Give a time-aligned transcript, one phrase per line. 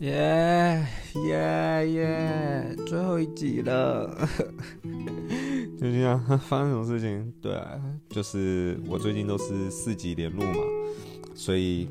[0.00, 0.84] 耶
[1.26, 2.76] 耶耶！
[2.86, 4.28] 最后一集了，
[5.78, 7.32] 就这样，发生什么事情？
[7.40, 10.60] 对啊，就是我最近都是四集连录嘛，
[11.34, 11.88] 所以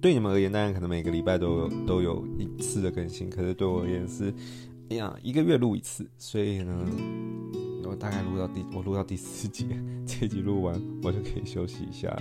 [0.00, 4.32] 对你们而言，当然可能每个礼拜都有都有一次的更新，可是对我而言是，
[4.90, 6.86] 哎呀，一个月录一次，所以呢，
[7.88, 9.66] 我大概录到第我录到第四集，
[10.06, 12.14] 这集录完我就可以休息一下。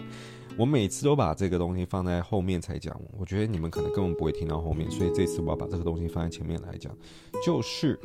[0.55, 6.95] 我每次都把这个东西放在后面才讲，我觉得你们可能根本不会听到后面，所以这次我要把这个东西放在前面来讲。
[7.43, 7.99] 就是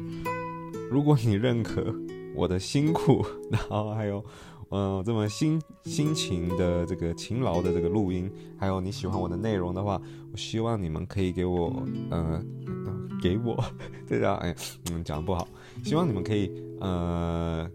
[0.91, 1.95] 如果你认可
[2.35, 4.25] 我的辛苦，然后还有
[4.71, 10.01] 嗯、这么辛辛勤的这个勤劳的这个录音，还有你喜欢我的内容的话，
[10.33, 12.43] 我希望你们可以给我呃
[13.23, 13.63] 给我
[14.07, 14.55] 对啊， 哎
[14.91, 15.47] 嗯讲不好，
[15.85, 17.71] 希望你们可以呃。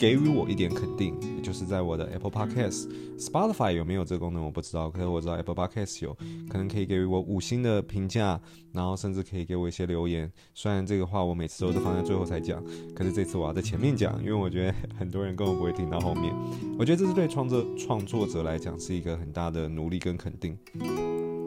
[0.00, 6.16] 给予我一点肯定，也就是在我的 Apple Podcast、Spotify 有没有这个功能我不知道，可是我知道 Apple Podcast 有，
[6.48, 8.40] 可能可以给予我五星的评价，
[8.72, 10.32] 然后甚至可以给我一些留言。
[10.54, 16.34] 虽然这个话我每次都是放在最后才讲，可是这次我要在前面讲，因为我觉得很多人根本不会听到后面。
[16.78, 20.56] 我觉得这是对创作创作者来讲是一个很大的努力跟肯定。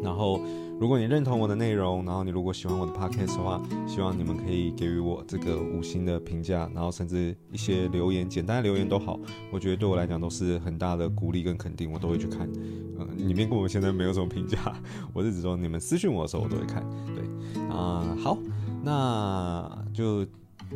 [0.03, 0.39] 然后，
[0.83, 9.17] 如果你认同我的内容，然后你如果喜欢我的 podcast 的话，希望你们可以给予我这个五星的评价，然后甚至一些留言，简单的留言都好，
[9.49, 12.49] 我觉得对我来讲都是很大的鼓励跟肯定，我都会去看。
[12.99, 14.59] 嗯，里面跟我现在没有什么评价，
[15.13, 16.85] 我是只说你们私信我的时候我都会看。
[17.15, 18.37] 对，啊、好，
[18.83, 20.27] 那就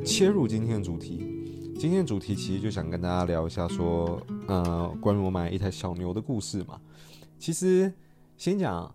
[0.06, 1.20] 切入今天的主题。
[1.78, 6.80] 今天的主题其实就想跟大家聊一下，说，呃，关于我买一台小牛的故事嘛。
[7.38, 7.92] 其实
[8.38, 8.90] 先讲。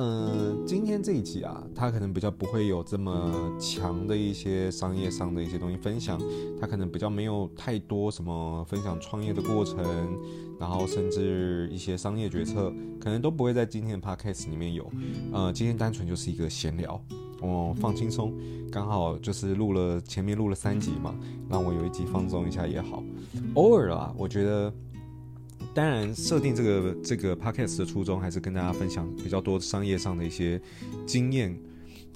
[0.00, 6.20] 嗯，今天这一集啊，它可能比较不会有这么强的一些商业上的一些东西分享，
[6.60, 9.84] 它可能比较没有太多什么分享创业的过程，
[10.60, 14.88] 然后甚至一些商业决策，可能都不会在今天的 podcast 里面有。
[15.32, 17.02] 呃，今天单纯就是一个闲聊，
[17.40, 18.32] 我放轻松，
[18.70, 21.12] 刚好就是录了前面录了三集嘛，
[21.50, 23.02] 让我有一集放松一下也好。
[23.54, 24.72] 偶尔啊，我觉得。
[25.78, 30.60] 当然，设定这个这个 podcast 的初衷还是跟大家分享比较多商业上的一些
[31.06, 31.56] 经验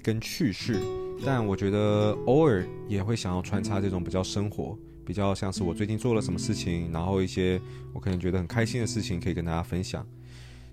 [0.02, 0.80] 跟趣事。
[1.24, 7.60] 但我觉得偶尔也会想要穿插这种比较生活、比较像是我最近做了什么事情，然后一些
[7.92, 10.04] 我可能觉得很开心的事情可以跟大家分享。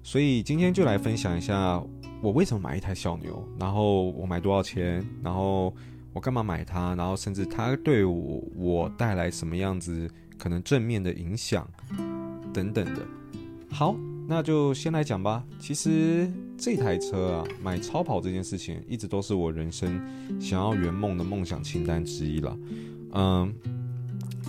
[0.01, 1.79] 所以今天就来分享一下
[2.23, 5.71] 我为什么买一台小牛，然后我买多少钱，然后
[6.11, 11.69] 我干嘛买它，然后甚至它对我我带来什么样子可能正面的影响。
[12.53, 13.01] 等等的，
[13.69, 13.95] 好，
[14.27, 15.43] 那就先来讲吧。
[15.59, 20.01] 其实这台车啊，买超跑这件事情，一直都是我人生
[20.39, 22.57] 想要圆梦的梦想清单之一了。
[23.13, 23.53] 嗯，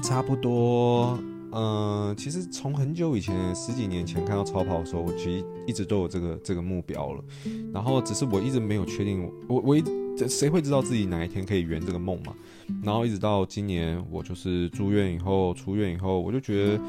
[0.02, 1.18] 差不多，
[1.52, 7.24] 嗯，其实从很久以前，十几年前看到超跑的时候，我其实一直都有这个这个目标了。
[7.72, 9.82] 然后只是我一直没有确定，我我一
[10.28, 12.34] 谁会知道自己哪一天可以圆这个梦嘛？
[12.82, 16.80] 然后一直到今年，我就是住院以后，出院以后，我就觉得。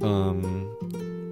[0.00, 0.66] 嗯，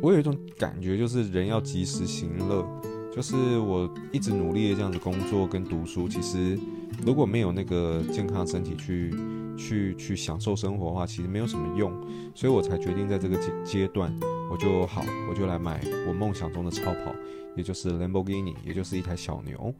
[0.02, 2.66] 我有一种感觉，就是人要及时行乐。
[3.14, 6.58] 就是我一直努力的这样子工作跟读书，其实
[7.06, 9.14] 如果没有那个健康身体去
[9.56, 11.92] 去去享受生活的话，其实没有什么用。
[12.34, 14.12] 所以我才决定在这个阶阶段，
[14.50, 17.14] 我就好，我就来买我梦想中的超跑，
[17.56, 19.72] 也就是 Lamborghini，也就是一台小牛。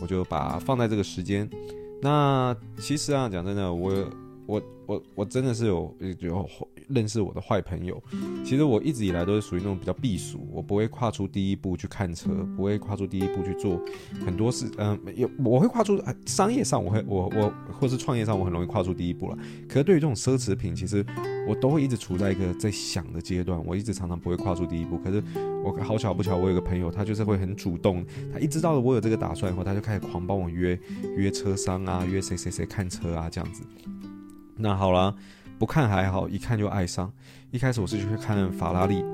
[0.00, 1.48] 我就把放在这个时间。
[2.00, 3.92] 那其实啊，讲真的，我
[4.46, 6.48] 我我我真的是有有。
[6.88, 8.02] 认识我的坏朋友，
[8.44, 13.80] 其实我一直以来都是属于那种比较避俗，我不会跨出第一步去看车，不会跨出第一步去做
[14.26, 14.66] 很多事。
[14.76, 19.38] 嗯，有我会跨出商业上，我会我我或是创业上，我很容易跨出第一步了。
[19.68, 21.06] 可是对于这种奢侈品，其实
[21.48, 24.98] 我都会一直处在一个在想的阶段，我一直常常不会跨出第一步。
[24.98, 25.22] 可是
[25.64, 28.04] 我好巧不巧，我有个朋友，他就是会很主动，
[28.34, 30.78] 他一知道了我有这个打算以后，他就开始狂帮我约
[31.16, 33.62] 约车商啊，约谁谁谁看车啊这样子。
[34.56, 35.14] 那好了。
[35.58, 37.12] 不看还好，一看就爱上。
[37.52, 39.04] 一开始我是去看法拉利，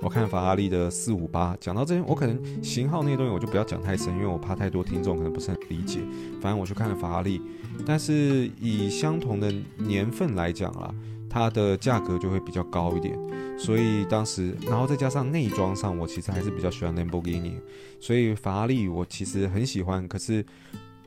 [0.00, 1.56] 我看法拉利的四五八。
[1.60, 6.00] 讲到这边，我可能型号那些东西我就不要讲太深，因为我怕太多听众可能不是很理解。
[6.40, 7.40] 反正我去看了法拉利，
[7.86, 10.92] 但是以相同的年份来讲啦，
[11.30, 13.16] 它的价格就会比较高一点。
[13.56, 17.60] 所以当时，然后再加上内装上，我其实还是比较喜欢 Lamborghini。
[18.00, 20.44] 所以法拉利我其实很喜欢，可是。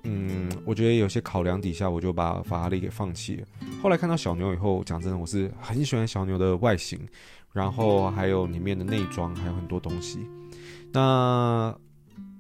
[0.06, 3.48] 嗯，我觉得有些考量底下，我就把法拉利给放弃了。
[3.81, 7.00] 后来看到小牛以后，讲真的，我是很喜欢小牛的外形，
[7.52, 10.19] 然后还有里面的内装，还有很多东西。
[10.94, 11.75] 那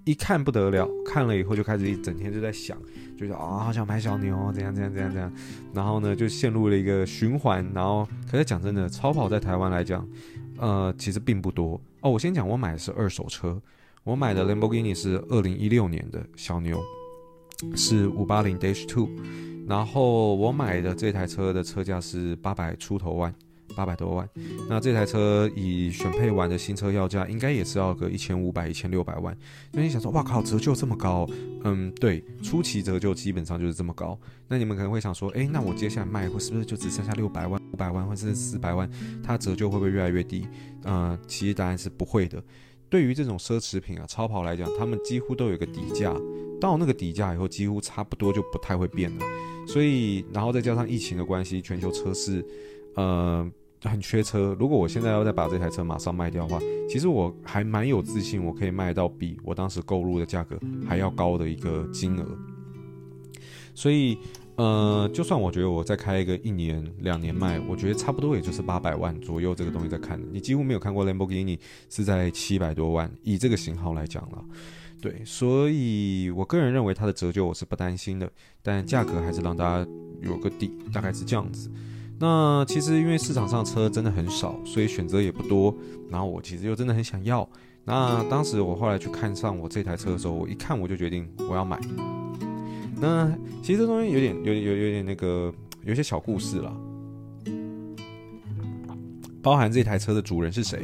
[0.05, 2.77] 一看不得了，看了以后就开始一整天就在想，
[3.17, 5.33] 就是啊，好想买小牛，怎样怎样怎样怎样。
[5.73, 7.67] 然后呢，就陷入了一个循环。
[7.73, 10.07] 然后，可是讲真的，超跑在台湾来讲，
[10.57, 12.11] 呃，其实并不多哦。
[12.11, 13.59] 我先讲，我买的是二手车。
[14.03, 16.79] 我买的兰博基尼是二零一六年的小牛，
[17.75, 19.09] 是五八零 Dash Two，
[19.67, 23.33] 然后我买的这台车的车价是八百出头万。
[23.75, 24.29] 八百多万，
[24.69, 29.35] 那这台车以选配完的新车要价，应该也是要个一千五百、一千六百万。
[29.73, 31.27] 那你想说，哇靠，折旧这么高？
[31.65, 34.17] 嗯，对，初期折旧基本上就是这么高。
[34.47, 38.89] 那你们可能会想说，诶，那我接下来卖，会是不是就只剩下六百万、五百万，或者是四百万？
[39.21, 40.47] 它折旧会不会越来越低？
[40.85, 42.41] 嗯，其实答案是不会的。
[42.95, 46.15] 对于这种奢侈品啊，超跑来讲，他们几乎都有个底价，
[46.61, 49.25] 到那个底价以后，几乎差不多就不太会变了。
[49.67, 52.45] 所以，然后再加上疫情的关系，全球车市，
[52.93, 53.51] 呃。
[53.81, 56.59] 很缺车，如果我现在要再把这台车马上卖掉的话，
[56.89, 60.57] 其实我还蛮有自信，我可以卖到比我当时购入的价格
[60.87, 62.25] 还要高的一个金额。
[63.75, 64.17] 所以，
[64.57, 70.21] 呃，就算我觉得我再开一个一年、两年卖，我觉得差不多也就是八百万左右这个东西在看。
[70.31, 71.59] 你几乎没有看过兰博基尼
[71.89, 74.45] 是在七百多万，以这个型号来讲了。
[75.01, 78.31] 对，所以我个人认为它的折旧我是不担心的，
[78.63, 79.89] 但价格还是让大家
[80.21, 81.69] 有个底，大概是这样子。
[82.17, 85.75] 那其实因为市场上车真的很少，所以选择也不多。
[86.09, 87.47] 然后我其实又真的很想要。
[87.83, 91.77] 那当时我后来去看上我这台车的时候，我一看我就决定我要买。
[92.99, 93.31] 那
[93.61, 95.53] 其实这东西有点、有、有有点那个，
[95.83, 96.75] 有些小故事了。
[99.41, 100.81] 包含这台车的主人是谁？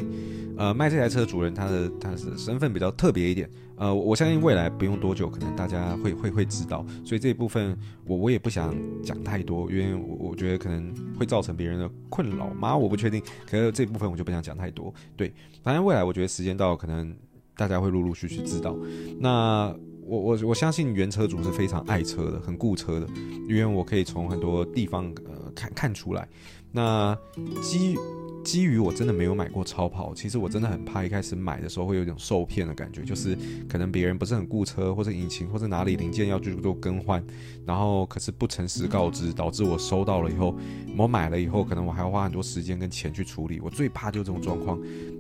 [0.56, 3.50] 呃，卖这台车主人他的他的身份比较特别一点。
[3.76, 6.86] 呃，我相信未来不用多久，可能大家会会会知道。
[7.04, 7.76] 所以这一部分
[8.06, 12.78] 我我也不想讲太多，因为我我觉得可能会造成别人的困扰吗？
[12.78, 13.20] 我不确定。
[13.50, 14.94] 可是这部分我就不想讲太多。
[15.18, 17.12] 对，反正未来我觉得时间到，可能
[17.56, 18.78] 大家会陆陆续续知道。
[19.20, 23.08] 那我我我相信原车主是非常爱车的，很顾车的，
[23.48, 26.28] 因为我可以从很多地方呃看看出来。
[26.74, 27.18] 那
[27.62, 27.98] 基
[28.44, 33.38] 基于我真的没有买过超跑，其实我真的很怕一开始买的时候会有一种受骗的感觉，就是
[33.70, 37.24] 可能别人不是很顾车，或者引擎或者哪里零件要去做更换，
[37.66, 40.56] 然后可是不诚实告知，导致我收到了以后，
[40.98, 43.60] 我买了以后，可能我还要花很多时间跟钱去处理。
[43.60, 44.80] 我最怕就这种状况。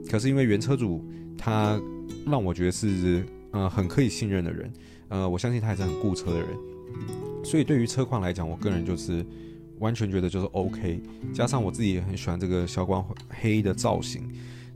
[0.09, 1.05] 可是因为原车主
[1.37, 1.79] 他
[2.25, 4.71] 让我觉得是呃很可以信任的人，
[5.09, 6.49] 呃我相信他也是很顾车的人，
[7.43, 9.25] 所以对于车况来讲，我个人就是。
[9.81, 11.01] 完全觉得就是 OK，
[11.33, 14.21] 加上我自己也很喜欢这个消光黑的造型，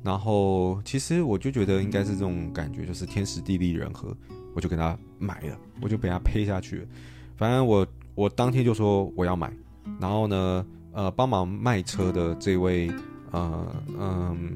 [0.01, 4.17] 然后其实我就觉得应该是这种感觉，就是天时地利人和，
[4.55, 6.85] 我就给他买了，我就被他配下去了。
[7.37, 7.85] 反正我
[8.15, 9.53] 我当天就说我要买，
[9.99, 12.89] 然后呢，呃，帮忙卖车的这位，
[13.35, 14.51] 呃嗯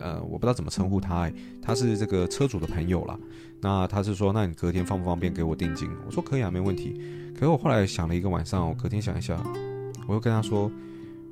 [0.00, 3.18] 呃，我不知道怎么称呼他，哎，他是这个车主的朋友啦。
[3.60, 5.88] 那他是说，那你隔天方不方便给我定金？
[6.06, 7.00] 我说可以啊，没问题。
[7.34, 9.42] 可是我后来想了一个晚上，我隔天想一下。
[10.06, 10.70] 我就跟他说，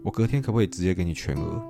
[0.03, 1.63] 我隔天可不可以直接给你全额？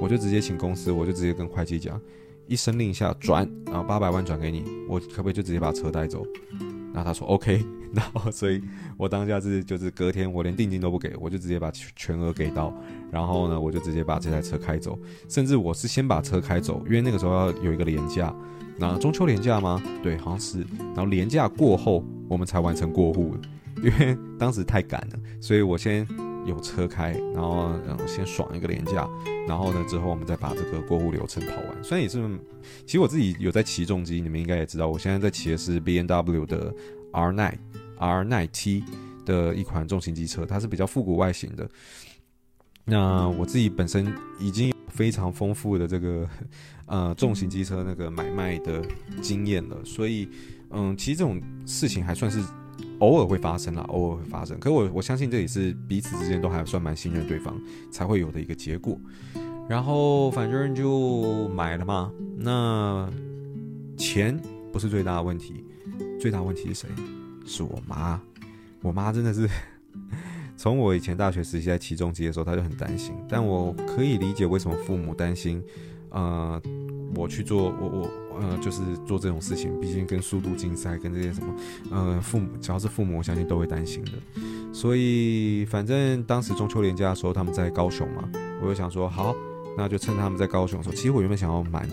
[0.00, 2.00] 我就直接请公司，我就直接跟会计讲，
[2.46, 6.24] 一声令下转，然后八百万转给你，我可不可以就直接把车带走？
[6.92, 8.60] 那他说 OK， 然后所以
[8.96, 12.72] 我当下是就是隔天我连定金都不给，我就直接把全额给到，
[13.10, 14.98] 然后呢，我就直接把这台车开走，
[15.28, 18.34] 甚至我是先把车开走，因为那个时候要有一个连假，
[18.78, 19.82] 那中秋连假吗？
[20.02, 23.34] 对，好像是，然后连假过后我们才完成过户，
[23.82, 26.06] 因为当时太赶了，所以我先。
[26.44, 29.08] 有车开，然后嗯，先爽一个廉价，
[29.46, 31.84] 然后呢，之后我们再把这个过户流程跑完。
[31.84, 32.18] 虽然也是，
[32.84, 36.74] 其实我自己有在骑重机，你们应该也知道，我现在在骑的是 BMW 的
[37.12, 37.52] R9
[37.98, 38.84] R9T
[39.24, 41.68] 的一款重型机车，它是比较复古外形的。
[42.84, 46.28] 那我自己本身已经非常丰富的这个
[46.86, 48.82] 呃重型机车那个买卖的
[49.20, 50.28] 经验了，所以
[50.70, 52.42] 嗯，其实这种事情还算是。
[53.02, 54.56] 偶尔会发生啦，偶尔会发生。
[54.60, 58.96] 可我我相信这也是彼此之间都还算蛮信任对方才会有的一个结果。
[59.68, 62.12] 然后反正就买了嘛。
[62.36, 63.10] 那
[63.96, 64.40] 钱
[64.72, 65.64] 不是最大的问题，
[66.20, 66.88] 最大问题是谁？
[67.44, 68.20] 是我妈。
[68.80, 69.48] 我妈真的是
[70.56, 73.16] 从我以前大学时期在骑重机的时候，她就很担心。
[73.28, 75.60] 但我可以理解为什么父母担心。
[76.10, 76.62] 呃，
[77.16, 78.21] 我去做我我。
[78.40, 81.54] 呃，就是做这种事情，毕竟跟速度竞赛，跟这些什么，
[81.90, 84.12] 呃，父母只要是父母，我相信都会担心的。
[84.72, 88.30] 所以，反正当时中秋连假的时候，他们在高雄嘛，
[88.62, 89.34] 我就想说，好，
[89.76, 91.88] 那就趁他们在高雄的时候，其实我原本想要瞒，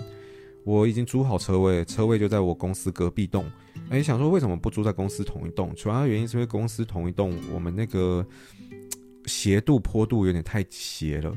[0.63, 3.45] 我已经租好车位，车位就在我公司隔壁栋。
[3.89, 5.73] 哎，想说为什么不租在公司同一栋？
[5.75, 8.25] 主要原因是因为公司同一栋，我们那个
[9.25, 11.33] 斜度坡度有点太斜了，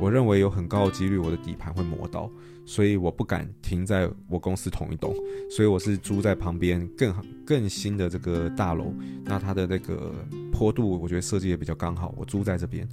[0.00, 2.30] 我认为有很高的几率我的底盘会磨到。
[2.66, 5.14] 所以我不敢停在我公司同一栋，
[5.48, 8.92] 所以我是租在旁边更好、更新的这个大楼。
[9.24, 10.12] 那它的那个
[10.52, 12.86] 坡度，我觉得设计也比较刚好，我租在这边。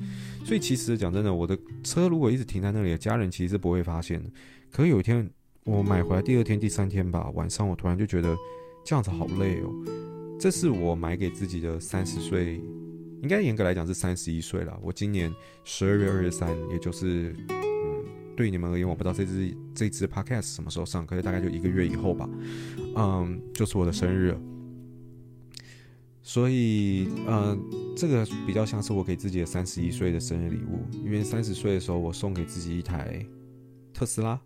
[0.46, 4.30] 所以其实讲真的，我的车如果一直停在那里，家人其实是不会发现的。
[4.72, 5.28] 可是有一天，
[5.66, 8.38] 我买回来第二天、第三天吧，晚上我突然就觉得
[8.86, 9.70] 这样子好累哦。
[10.40, 12.62] 这是我买给自己的三十岁，
[13.22, 14.78] 应该严格来讲是三十一岁了。
[14.84, 17.34] 我今年十二月二十三，也就是，
[18.36, 22.30] 对你们而言，我不知道这支这支 podcast 什么时候上，可是大概就一个月以后吧。
[22.96, 24.38] 嗯，就是我的生日。
[26.26, 27.62] 所以，嗯，
[27.98, 33.26] 这个比较像是我给自己的三十一岁的生日礼物，因为三十岁的时候我送给自己一台
[33.94, 34.40] 特斯拉，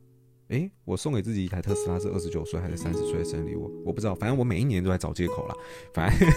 [0.49, 3.71] 诶，我送给自己一台特斯拉是二十九岁还是三十岁的生日礼物？
[3.85, 5.55] 我不知道，反正我每一年都在找借口啦，
[5.93, 6.29] 反正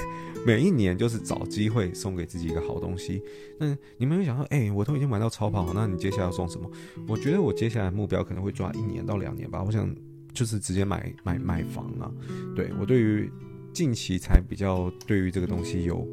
[0.44, 3.22] 每一年就是找机会送给自己一个好东西。
[3.58, 6.70] 那你们会想说，诶，我都已经买到超跑，那你接下来要送什么？
[7.08, 9.94] 我觉得我接下来目标可能会抓一年到两年吧，我想
[10.32, 12.10] 就是直接买买买房啊。
[12.54, 13.30] 对，我对于。
[13.72, 16.04] 近期才比较对于这个东西有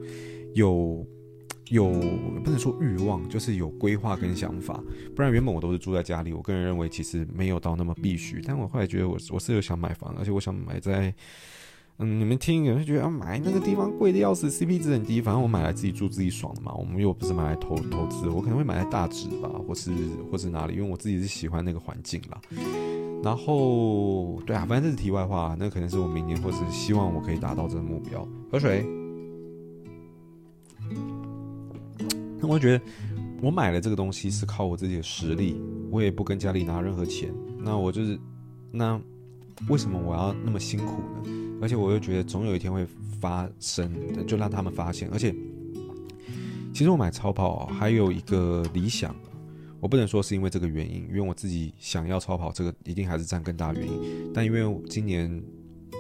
[0.54, 1.04] 有
[1.70, 1.90] 有
[2.44, 4.82] 不能说欲望，就是有规划跟想法。
[5.16, 8.42] 不然原本我都是住在家里，我个人认为其实没有到那么必须。
[8.46, 11.14] 但我后来觉得我我是有想买房，而且我想买在
[12.00, 15.20] 嗯，你们听有人觉得啊买那个地方贵的要死，CP 值很低。
[15.20, 16.72] 反正我买来自己住自己爽的嘛。
[16.76, 19.92] 我们又不是买来投投资，我可能会买在大直吧，或是
[20.32, 22.40] 或是哪里，因为我自己是喜欢那个环境啦。
[23.24, 28.26] 然后，对啊，反正这是题外话，那可能是我明年或是希望我可以达到这个目标。
[28.52, 28.86] 喝水。
[32.40, 32.84] 那我觉得
[33.42, 35.56] 我买了这个东西是靠我自己的实力，
[35.92, 37.34] 我也不跟家里拿任何钱。
[37.60, 38.20] 那我就是，
[38.72, 39.00] 那
[39.70, 41.32] 为什么我要那么辛苦呢？
[41.62, 42.86] 而且我又觉得总有一天会
[43.20, 43.92] 发生，
[44.28, 45.10] 就让他们发现。
[45.12, 45.34] 而且，
[46.74, 49.16] 其实我买超跑还有一个理想。
[49.80, 54.32] 我不能说是因为这个原因，因为我自己想要超跑，这个一定还是占更大原因。
[54.34, 55.44] 但因为今年，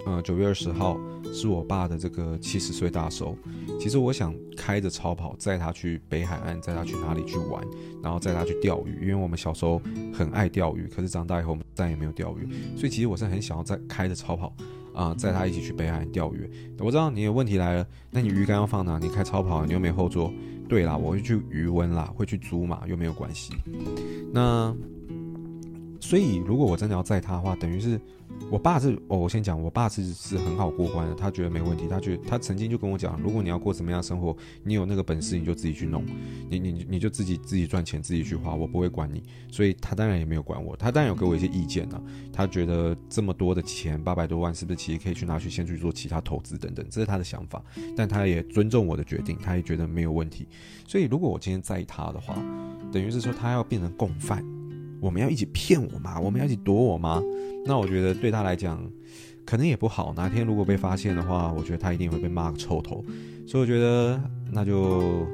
[0.08, 1.00] 呃，九月二十号
[1.32, 3.38] 是我爸的这个七十岁大寿，
[3.80, 7.64] 其实我想开着超跑载他去北海岸，载他去哪里去玩，
[8.02, 9.00] 然后载他去钓鱼。
[9.02, 9.82] 因为我们小时候
[10.14, 14.54] 很爱钓鱼，可是长大以后我们再也没有钓鱼，所以其实我是很想要再开着超跑
[14.94, 16.50] 啊，载他一起去北海岸钓鱼。
[16.80, 18.98] 我知道你的问题来了，那你鱼竿要放哪？
[18.98, 20.34] 你开超跑，你又没后座。
[20.68, 23.54] 对啦，我会去鱼塭啦，会去租嘛，又没有关系。
[24.34, 24.76] 那
[26.00, 28.00] 所以，如果我真的要载他的话，等于是。
[28.52, 36.06] 我爸是哦，我先讲，我爸是是很好过关的，他觉得没问题，他觉得他曾经就跟我讲，如果你要过什么样的生活，你有那个本事，你就自己去弄，
[36.50, 42.02] 你你你就自己自己赚钱，自己去花，我不会管你，所以他当然也没有管我，他当然有给我一些意见啊，
[42.34, 47.64] 他觉得这么多的钱，八百多万，是不是其实可以去拿去先去做其他投资等等，这是他的想法，
[47.96, 50.48] 但他也尊重我的决定，他也觉得没有问题，
[50.86, 52.36] 所以如果我今天载他的话，
[52.92, 54.57] 等于是说他要变成共犯。
[55.00, 56.20] 我们要一起骗我妈？
[56.20, 57.22] 我们要一起躲我妈？
[57.66, 58.84] 那我觉得对他来讲，
[59.46, 60.14] 可能也不好。
[60.16, 63.04] 哪天如果被发现的话，我觉得他一定会被骂个臭头。
[63.46, 65.26] 所以我觉得那就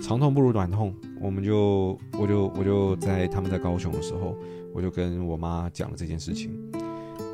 [0.00, 4.36] 长痛不如短痛，我们就我就我就在他们在高雄的时候，
[4.74, 6.50] 我就跟我妈讲了这件事情。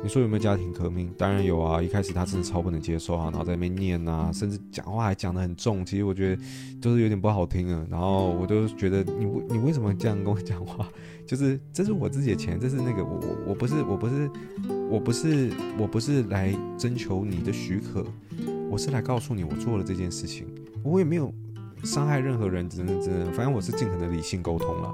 [0.03, 1.09] 你说有没有家庭革命？
[1.17, 1.81] 当然有啊！
[1.81, 5.85] 一开始他真的超不能接受啊，然后在那边念啊，甚至讲话还讲得很重。
[5.85, 6.41] 其实我觉得
[6.81, 7.87] 就是有点不好听啊。
[7.89, 10.89] 然后我都觉得你你为什么这样跟我讲话？
[11.25, 14.29] 就是这是我自己的钱，这是那个我我我不是我不是
[14.89, 18.05] 我不是我不是来征求你的许可，
[18.69, 20.45] 我是来告诉你我做了这件事情，
[20.83, 21.33] 我也没有
[21.85, 24.91] 伤害任何人，真的真的，反正我是尽可能理性沟通了。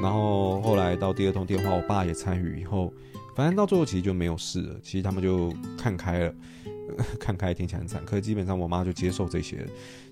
[0.00, 2.94] 然后后来到第二通电话，我爸也参与以后。
[3.36, 6.34] 反正到最后其实就没有事了，其实他们就看开了，
[7.20, 9.64] 看开听起来很惨，可是基本上我妈就接受这些，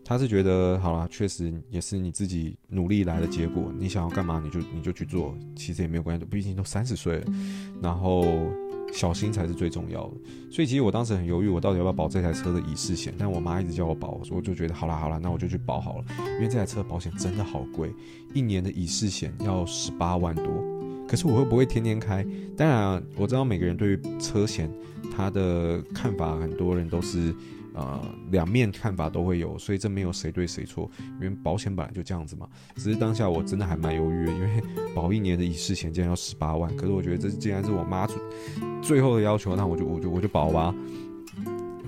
[0.05, 7.25] 她是觉得好了，确实也是你自己努力来的结果，你想要干嘛你就你就去做，其实也没有关系，毕竟都三十岁了，
[7.83, 8.27] 然后
[8.93, 10.17] 小心才是最重要的。
[10.53, 16.05] 所以其实我当时很犹豫，我到底要不要保这台车的乙式险，但我妈一直叫我保，所以我就觉得好了好了，那我就去保好了，
[16.37, 17.91] 因为这台车保险真的好贵，
[18.35, 20.64] 一年的乙式险要十八万多。
[21.15, 22.27] 可是我会不会天天开？
[22.57, 24.69] 当然啊，我知道每个人对于车险
[25.17, 27.33] 他的看法，很多人都是
[27.73, 28.03] 呃
[28.33, 32.49] 两面看法都会有，所以这没有谁对谁错，因为保险本来就这样子嘛。
[32.75, 34.61] 只是当下我真的还蛮犹豫的，因为
[34.93, 38.09] 保一年的乙式险竟然要十八万，可是我觉得这既然是我妈
[38.83, 40.75] 最后的要求，那我就我就我就保吧。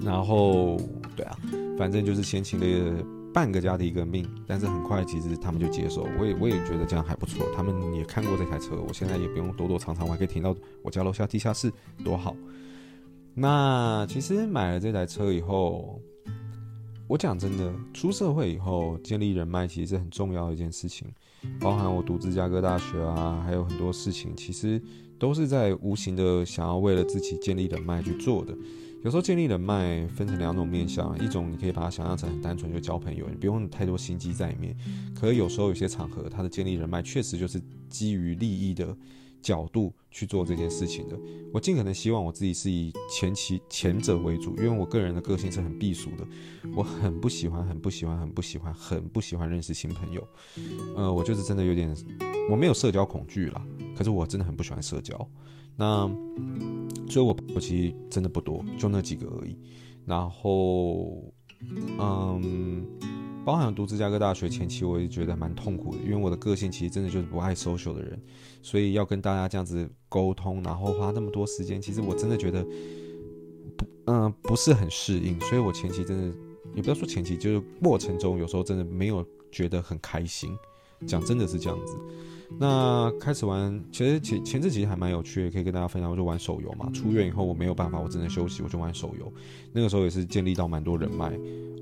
[0.05, 0.77] 然后
[1.17, 1.37] 对啊，
[1.77, 3.07] 反正就是先请了。
[3.37, 7.47] 半个家的一个命，但是很快其实他们就接受，我也我也觉得这样还不错。
[7.55, 11.71] 他们也看过这台车，我现在也不用躲躲藏藏，我还可以停到我家楼下地下室，
[12.03, 12.35] 多好。
[13.35, 16.01] 那其实买了这台车以后，
[17.07, 21.07] 我讲真的，出社会以后建立人脉其实是很重要的一件事情，
[21.61, 24.81] 包含我读芝加哥大学啊，还有很多事情，其实
[25.19, 28.57] 都是在无形的想要为了自己建立人脉去做的。
[29.05, 34.77] 有时候建立人脉分成两种面向，一种你可以把它想象成很单纯，就交朋友，你不用太多心机在里面。
[35.15, 38.97] 可是有时候有些场合，它的建立人脉确实就是基于利益的
[39.41, 41.17] 角度去做这件事情的。
[41.53, 46.27] 我尽可能希望我自己是以前期前者为主，因为我个人的个性是很避俗的，
[46.75, 50.27] 我很不喜欢，很不喜欢，很不喜欢，很不喜欢认识新朋友。
[50.97, 51.95] 呃，我就是真的有点，
[52.51, 53.65] 我没有社交恐惧啦，
[53.97, 55.29] 可是我真的很不喜欢社交。
[55.79, 56.11] 那
[57.09, 59.57] 所以我我其实真的不多，就那几个而已。
[60.05, 61.23] 然后，
[61.99, 62.87] 嗯。
[63.47, 68.21] 包含读芝加哥大学前期，我也觉得蛮痛苦的，因为我的个性其实真的就是不爱 social 的人，
[68.61, 72.65] 所以要跟大家这样子沟通，然后花那么多时间，其实我真的觉得
[73.77, 75.39] 不，嗯、不是很适应。
[75.43, 76.37] 所以我前期真的，
[76.75, 80.51] 也不要说前期，就是过程中有时候真的没有觉得很开心，
[81.07, 81.99] 讲真的是这样子。
[82.59, 86.09] 那开始玩，其实前前阵其实还蛮有趣的，可以跟大家分享。
[86.09, 89.31] 我就玩手游嘛，出院以后我没有办法，我只能休息，我就玩手游。
[89.73, 91.37] 那个时候也是建立到蛮多人脉。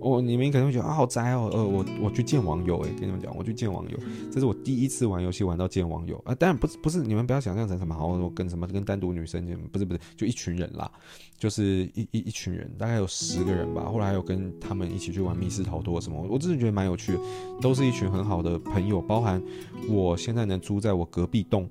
[0.05, 3.99] 我，你们可能会觉得啊，好宅哦，呃，我我去见网友，诶，跟你们讲，我去见网友，
[4.31, 6.35] 这是我第一次玩游戏玩到见网友啊。
[6.35, 9.43] 当然不是不是，你们不要想象成什么，好像跟什么跟单独女生，
[9.73, 10.91] 不是不是，就一群人啦，
[11.39, 13.85] 就是一一一群人，大概有十个人吧。
[13.91, 17.19] 后来还有跟他们一起去玩密室逃脱什么，我真的觉得蛮有趣的，
[17.63, 19.43] 都是一群很好的朋友，包含
[19.89, 21.67] 我现在能租在我隔壁栋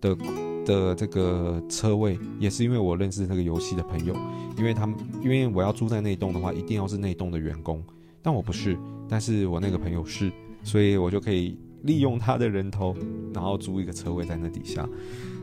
[0.00, 0.16] 的
[0.64, 4.14] 的这个车位，也是因为我认识那个游戏的朋友，
[4.56, 7.82] 因为他们因为我要住在那栋的话，一定要是那栋的员工，
[8.22, 8.78] 但我不是，
[9.08, 12.94] 但是我那个朋友是，所以我就可以利用他的人头，
[13.34, 14.88] 然后租一个车位在那底下。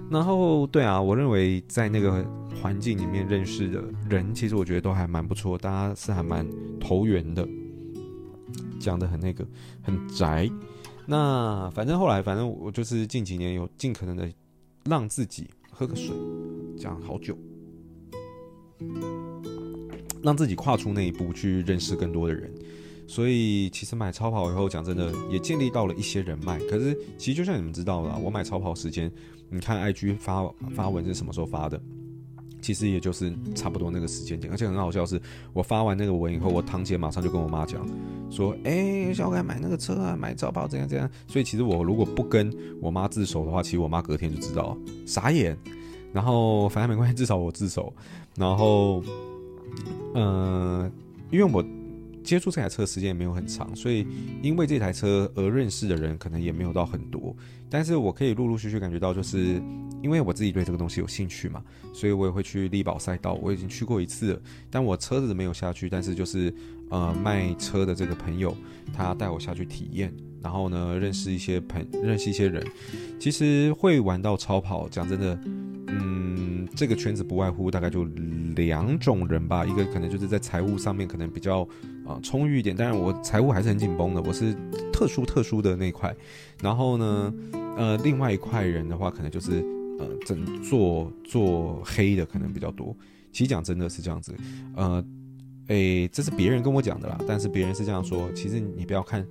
[0.09, 2.25] 然后对啊，我认为在那个
[2.59, 6.47] 环境里面认识的人，其实我觉得都还蛮不错，大家是还蛮
[6.79, 7.47] 投缘的，
[8.79, 9.45] 讲得很那个
[9.83, 10.49] 很宅。
[11.05, 14.27] 那反正后来，反正我就是近几年有尽可能的
[14.85, 16.15] 让自己喝个水，
[16.77, 17.37] 讲好久，
[20.23, 22.53] 让自己跨出那一步去认识更多的人。
[23.07, 26.59] 所以其实买超跑以后，讲真的也建立到了一些人脉。
[26.69, 29.11] 可是其实就像你们知道的，我买超跑时间，
[29.49, 31.81] 你看 IG 发发文是什么时候发的？
[32.69, 35.19] 其实也就是差不多那个时间点，而且很好笑是，
[35.53, 37.83] 我发完那个文以后，我堂姐马上就跟我妈讲，
[38.29, 41.09] 说，哎、欸，小凯买那个车啊，买超跑怎样怎样。
[41.27, 45.57] 所以其实我如果不跟我妈自首的话，其实我妈隔天就知道，傻眼。
[46.13, 47.91] 然后反正没关系，至少我自首。
[48.35, 49.01] 然后，
[50.13, 50.91] 嗯、
[51.31, 51.65] 因为我。
[52.29, 54.05] 接触这台车的时间也没有很长，所以
[54.43, 57.35] 因为这台车而认识的人可能也没有到很多。
[57.71, 59.59] 但是我可以陆陆续续感觉到，就是
[60.03, 64.41] 因为我自己对这个东西有兴趣嘛，所以我也会去力宝赛道，我已经去过一次了。
[64.69, 66.53] 但我车子没有下去，但是就是
[66.91, 68.55] 呃卖车的这个朋友，
[68.93, 70.13] 他带我下去体验，
[70.43, 72.63] 然后呢认识一些朋认识一些人。
[73.19, 75.39] 其实会玩到超跑，讲真的，
[75.87, 78.03] 嗯，这个圈子不外乎大概就
[78.65, 81.67] 两种人吧，一个可能就是在财务上面可能比较。
[82.09, 84.51] 啊，充裕一点，但是我财务还是很紧绷的，我是
[84.91, 86.11] 特殊特殊的那块。
[86.59, 87.31] 然后呢，
[87.77, 89.63] 呃，另外一块人的话，可能就是
[89.99, 92.95] 呃，整做做黑的可能比较多。
[93.31, 94.35] 其实讲真的是这样子，
[94.75, 95.05] 呃，
[95.67, 99.23] 诶，这是别人跟我讲的啦，但是别人是这样说，其实你不要看，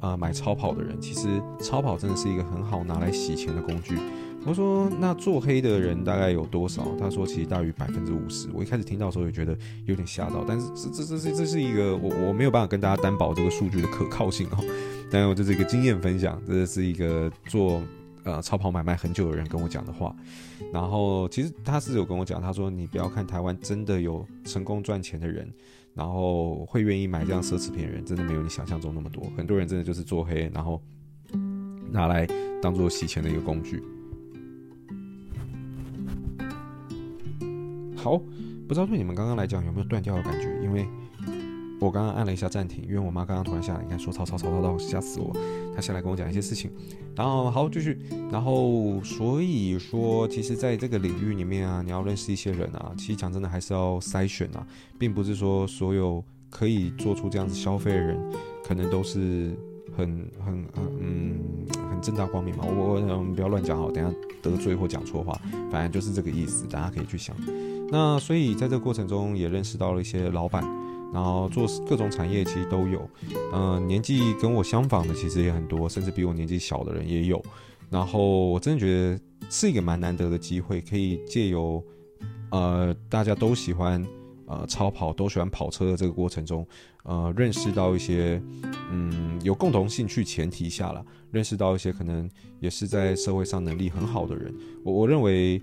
[0.00, 3.94] 呃，买超跑的人，其实超跑真的是一个很好拿来洗钱的工具。
[4.46, 6.86] 我说那做黑的人大概有多少？
[7.00, 8.48] 他说其实大于百分之五十。
[8.52, 14.58] 我一开始听到的时候也觉得有点吓到，但是这这这是这是一个我我没有办法跟大家担保这个数据的可靠性哦。
[15.10, 17.82] 但是我这是一个经验分享，这是一个做
[18.24, 20.14] 呃超跑买卖很久的人跟我讲的话。
[20.72, 25.50] 然后其实他是有跟我讲，他说你不要看台湾真的有成功赚钱的人，
[25.94, 29.24] 然后会愿意买这样奢侈品的人，真的没有你想象中那么多。
[29.36, 30.82] 很多人真的就是做黑，然后
[31.90, 32.26] 拿来
[32.60, 33.82] 当做洗钱的一个工具。
[38.04, 38.18] 好，
[38.68, 40.46] 不知道对你们刚刚来讲有没有断掉的感觉？
[40.62, 40.86] 因为
[41.80, 45.34] 我刚刚按了一下暂停，因为我妈刚刚突然下来，你看说吵吵吵吵到，吓死我！
[45.74, 46.70] 她下来跟我讲一些事情，
[47.16, 47.98] 然后好继续，
[48.30, 54.66] 然后所以说，其实在这个领域里面啊，你要认识一些人啊，其实讲真的还是要筛选啊，
[54.98, 59.56] 并不是说所有可以做出这样子消费的人，可能都是
[59.96, 60.64] 很很
[61.00, 61.38] 嗯
[61.90, 62.66] 很正大光明嘛。
[62.66, 65.40] 我我嗯不要乱讲好，等下得罪或讲错话，
[65.70, 67.34] 反正就是这个意思，大家可以去想。
[67.90, 70.64] 那所以在这个过程中也认识到了一些老板，
[71.12, 73.08] 然后做各种产业其实都有，
[73.52, 77.40] 嗯、年纪跟我相仿的其实也很多，甚至比我年纪小的人也有。
[77.90, 81.80] 然后我真的觉得是一个蛮难得的机会，可以借由
[82.50, 84.04] 呃大家都喜欢
[84.46, 86.66] 呃超跑，都喜欢跑车的这个过程中，
[87.04, 88.42] 呃认识到一些
[88.90, 94.52] 嗯有共同兴趣前提下了，认识到一些可能也是在社会上能力很好的人。
[94.82, 95.62] 我我认为。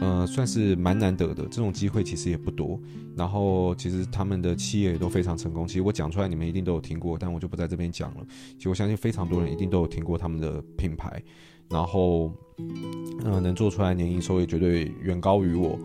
[0.00, 2.80] 呃，算是蛮难得的，这种机会其实也不多。
[3.16, 5.66] 然后其实他们的企业也都非常成功。
[5.66, 8.26] 其实我讲出来，你们一定都有听过，但我就不在这边讲了。
[8.56, 11.22] 其实我相信非常多人一定都有听过他们的品牌。
[11.68, 12.32] 然后，
[13.24, 15.78] 嗯、能做出来年营收也绝对远高于我。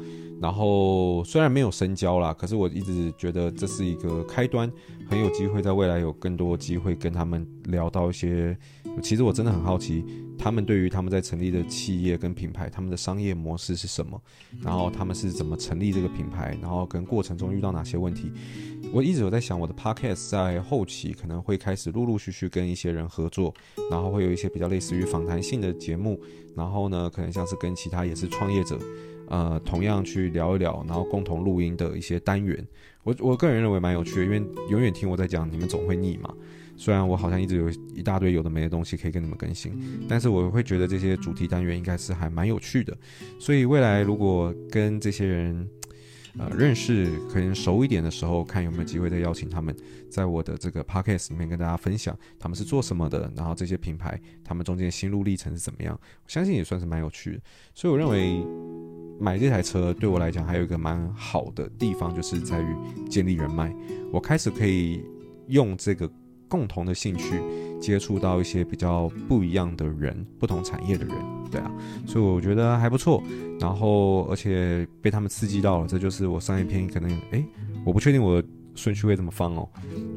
[0.43, 4.69] 然后虽然没有深交啦，可是我一直觉得这是一个开端，
[5.09, 8.57] 很有机会在未来有更多机会跟他们聊到一些。
[9.01, 10.03] 其实我真的很好奇，
[10.37, 14.21] 他们对于他们在成立的企业跟品牌，他们的商业模式是什么？
[14.61, 16.57] 然后他们是怎么成立这个品牌？
[16.61, 18.29] 然后跟过程中遇到哪些问题？
[18.91, 23.53] 我一直有在想，我的 podcast 在后期可能会开始陆陆续续跟一些人合作，
[23.89, 26.19] 然后会有一些比较类似于访谈性的节目，
[26.53, 28.77] 然后呢，可能像是跟其他也是创业者。
[29.29, 32.65] 呃，同样去聊一聊，然后共同录音的一些单元，
[33.03, 36.33] 我我个人认为蛮有趣的，因为永远听我在讲，你们总会腻嘛。
[36.75, 39.73] 虽然我好像一直有一大堆有的没的东西可以跟你们更新，
[40.09, 42.97] 但是我会觉得这些主题单元应该是还蛮有趣的。
[43.39, 45.69] 所以未来如果跟这些人
[46.39, 49.73] 呃认识，可能熟一点的时候，看有没有机会再邀请他们，
[50.09, 57.39] 在我的这个 podcast 里面跟大家分享他们是做什么的，然后这些品牌他们中间心路历程是怎么样，我相信也算是蛮有趣的。
[57.75, 58.43] 所以我认为。
[59.19, 62.75] 买这台车对我来讲还有一个蛮好的地方，就是在于
[63.09, 63.73] 建立人脉。
[64.11, 65.03] 我开始可以
[65.47, 66.09] 用这个
[66.47, 67.41] 共同的兴趣
[67.81, 71.15] 接触到一些比较不一样的人，不同产业的人，
[71.49, 71.71] 对啊，
[72.05, 73.23] 所以我觉得还不错。
[73.59, 77.45] 然后而且被他们刺激到了，这就是我上一篇可能诶，
[77.85, 79.69] 我不确定我的顺序会怎么放哦。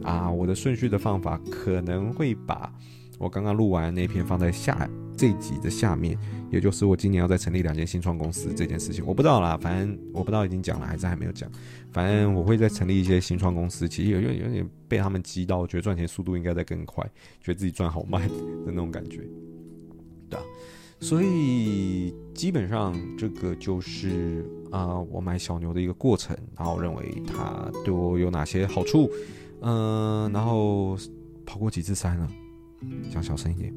[0.03, 2.73] 啊，我的顺序的方法可能会把
[3.19, 4.89] 我刚刚录完那篇放在下。
[5.19, 6.15] 这集的下面，
[6.51, 11.51] 也就是我今年要再成立两间新创公司这件事情，我不知道啦，反正我不知道已经讲了还是还没有讲，
[11.91, 13.89] 反正我会再成立一些新创公司。
[13.89, 17.03] 其实有有有点被他们激到，我觉得赚钱速度应该再更快，
[17.41, 18.35] 觉得自己赚好慢的
[18.67, 19.23] 那种感觉，
[20.29, 20.43] 对啊，
[21.01, 29.11] 所以基本上这个就是啊、我买小牛的一个过程，然后认为它对我有哪些好处，
[29.63, 30.95] 嗯、然后
[31.47, 32.29] 跑过几次山了，
[33.11, 33.73] 讲小声一点。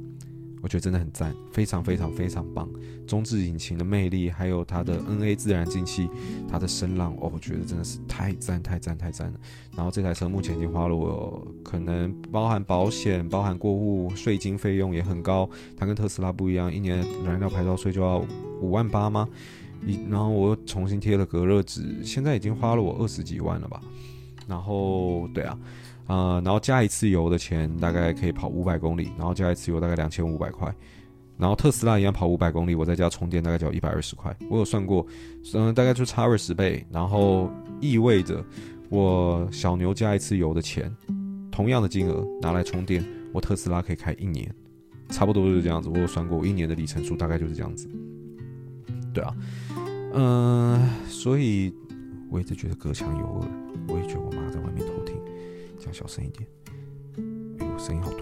[0.62, 2.68] 我觉得真的很赞，非常非常非常棒。
[3.08, 6.10] 中置引擎的魅力，还有它的 NA 自然进气，
[6.50, 9.40] 它的声浪，哦，我觉得真的是太赞太赞太赞了。
[9.74, 15.50] 然后这台车目前已经花了我可能包含保险、包含过户、税金费用也很高。
[15.78, 18.20] 它跟特斯拉不一样，一年燃料牌照税就要
[18.60, 19.30] 五万八吗？
[20.10, 23.82] 然后我又重新贴了隔热纸，现在已经花了我二十几万了吧。
[24.46, 25.58] 然后对啊。
[26.10, 30.74] 呃，然后加一次油的钱大概可以跑五百公里，然后加一次油大概两千五百块，
[31.38, 35.06] 然后特斯拉一样跑五百公里，我在家充电大概就要一百二十块，我有算过，
[35.54, 37.48] 嗯、大概就差二十倍，然后
[37.80, 38.44] 意味着
[38.90, 40.92] 我小牛加一次油的钱，
[41.52, 44.52] 同样的金额拿来充电，我特斯拉可以开一年，
[45.10, 47.88] 差不多就是这样子，我有算过，我一年的里程数大概就是这样子，
[49.14, 49.36] 对啊，
[50.16, 51.72] 嗯、所以
[52.32, 53.48] 我一直觉得隔墙有耳，
[53.88, 54.99] 我也觉得我妈在外面偷。
[55.80, 56.48] 讲小声一点，
[57.60, 58.22] 哎呦，声音好多。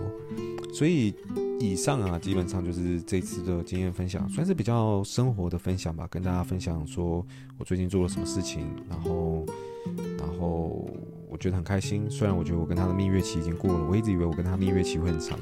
[0.74, 1.16] 所以
[1.60, 7.26] 以上啊，基本上就是这次的经验分享，算是比较生活的分享吧，跟大家分享说
[7.58, 9.44] 我最近做了什么事情，然后，
[10.20, 10.88] 然后
[11.28, 12.06] 我觉得很开心。
[12.10, 15.40] 虽然我觉得我跟他的蜜月期已经过了，我一直以为我跟他蜜月期会很长，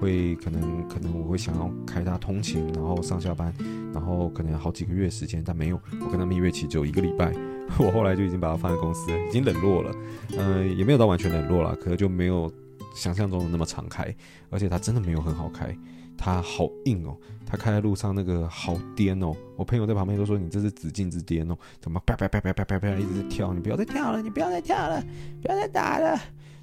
[0.00, 3.52] 会可能可能我会想要开他通勤，然后上下班，
[3.92, 7.34] 然后可能好几个月时间，但没有，我跟他蜜月期只有一个礼拜。
[7.78, 9.94] 我后来就已经把它放在公司，已经冷落了，
[10.36, 12.50] 嗯、也没有到完全冷落了，可能就没有
[12.94, 14.12] 想象中的那么常开，
[14.50, 15.76] 而且它真的没有很好开，
[16.16, 25.00] 它好硬哦，它开在路上那个好颠哦，我朋友在旁边都说你这是紫禁之巅哦，怎么啪啪啪啪啪啪啪一直在跳，你不要再跳了，你不要再跳了，
[25.40, 26.18] 不要再打了，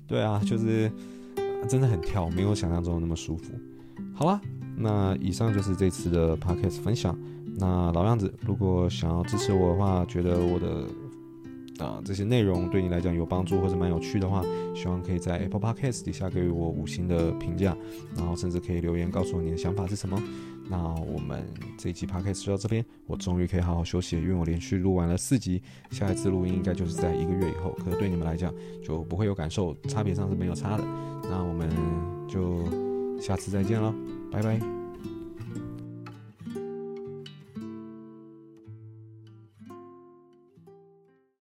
[0.07, 0.91] 对啊，就是
[1.69, 3.53] 真的很跳，没有想象中的那么舒服。
[4.13, 4.41] 好了，
[4.75, 7.17] 那以上就是这次的 podcast 分享。
[7.57, 10.87] 那老样子，如果想要支持我的话，觉得我的
[11.77, 14.41] 啊、这些内容对你来讲有帮助或者蛮有趣的话，
[14.73, 17.75] 希望可以在 Apple Podcast 底下给予我五星的评价，
[18.15, 20.17] 然后甚至可以留言告诉我你的想法是什么。
[20.69, 21.45] 那我们
[21.77, 30.83] 这一期 Podcast 就到这边，我终于可以好好休息，因为我连续录完了四集，下一次录音应该就是在一个月以后，可是对你们来讲就不会有感受，差别上是没有差的。
[31.29, 31.69] 那我们
[32.27, 32.63] 就
[33.19, 33.93] 下次再见了，
[34.31, 34.84] 拜拜。